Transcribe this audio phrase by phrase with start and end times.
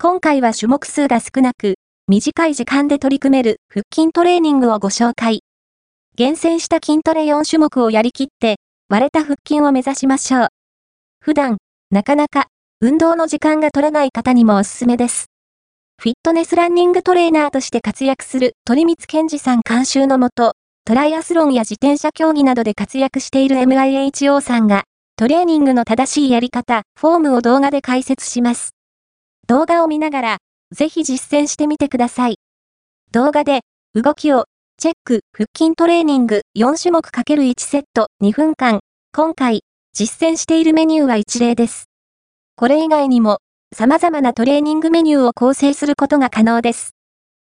[0.00, 1.74] 今回は種目数が少なく、
[2.06, 5.40] 短い時間で取り組める腹筋トレーニングをご紹介。
[6.14, 8.58] 厳選した筋トレ4種目をやりきって、
[8.88, 10.48] 割れた腹筋を目指しましょう。
[11.18, 11.56] 普段、
[11.90, 12.46] なかなか、
[12.80, 15.26] 運動の時間が取れない方にもおすすめです。
[16.00, 20.52] フィットネスランニングトレーナーとして活躍する鳥光健二さん監修のもと、
[20.84, 24.84] トライアスロンや自転車競技などで活躍している MIHO さんが、
[25.16, 28.77] トレーニングの正しいやり方、フォームを動画で解説します。
[29.48, 30.36] 動画を見ながら、
[30.72, 32.36] ぜひ実践してみてください。
[33.12, 33.62] 動画で、
[33.94, 34.44] 動きを、
[34.76, 38.80] チェック、腹筋トレーニング4種目 ×1 セット2分間。
[39.14, 39.62] 今回、
[39.94, 41.86] 実践しているメニューは一例です。
[42.56, 43.38] これ以外にも、
[43.74, 46.90] 様々なトレーニングメニューを構成することが可能です。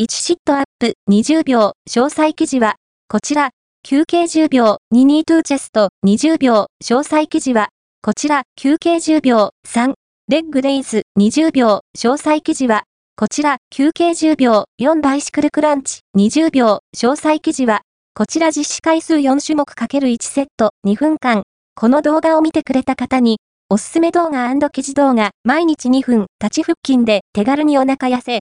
[0.00, 2.76] 1シットアップ20秒、詳細記事は、
[3.08, 3.50] こちら、
[3.82, 7.68] 休憩10秒、2ニートゥーチェスト20秒、詳細記事は、
[8.00, 9.92] こちら、休憩10秒、3、
[10.26, 12.84] レッグレイズ20秒、詳細記事は、
[13.14, 16.00] こちら、休憩10秒、4バイシクルクランチ。
[16.16, 17.82] 20秒、詳細記事は、
[18.14, 18.50] こちら。
[18.50, 20.70] 実施回数4種目 ×1 セット。
[20.86, 21.42] 2分間、
[21.74, 23.36] この動画を見てくれた方に、
[23.68, 28.40] おすすめ動画記事動画、毎日2分、立ち腹筋で手軽にお腹痩せ、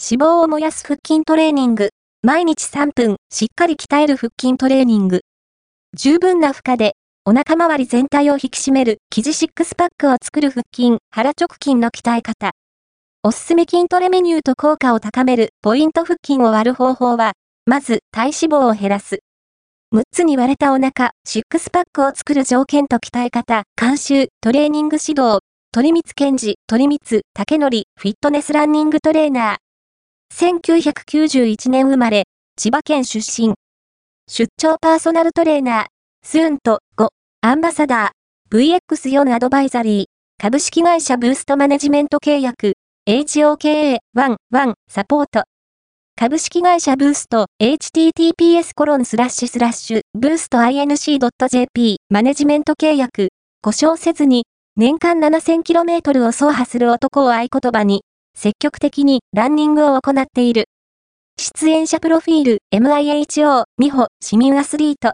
[0.00, 1.90] 脂肪を燃やす腹筋トレーニング、
[2.22, 5.22] 毎日3分、しっかり鍛える腹筋トレーニング。
[5.92, 6.94] 十分な負荷で、
[7.26, 12.52] お腹周り全体を引き締める記事シックスパックを作る腹筋、腹直筋の鍛え方。
[13.22, 17.32] おすすめ筋トレメニューと効果を高めるポイント腹筋を割る方法は、
[17.66, 19.18] まず体脂肪を減らす。
[19.94, 25.40] 6つに割れたお腹、シックスパックを作る条件と鍛え方、監修、トレーニング指導、
[25.72, 30.62] 鳥光健治、鳥光、竹則、フィットネスランニングトレーナー。
[30.64, 32.24] 1991年生まれ、
[32.56, 33.52] 千葉県出身。
[34.26, 35.86] 出張パーソナルトレーナー、
[36.22, 37.08] スーンと5、
[37.40, 40.04] アンバサダー、VX4 アドバイザリー、
[40.40, 42.74] 株式会社ブーストマネジメント契約、
[43.08, 43.98] HOKA11
[44.88, 45.44] サポート。
[46.16, 47.46] 株式会社ブースト。
[47.60, 53.30] https コロンスラッシュスラッシュブースト inc.jp マネジメント契約。
[53.62, 54.44] 故障せずに。
[54.76, 58.02] 年間 7000km を走破する男を合言葉に。
[58.36, 59.20] 積極的に。
[59.34, 60.66] ランニングを行っている。
[61.38, 62.58] 出演者プロフィール。
[62.74, 65.08] MIHO 美穂市民アスリート。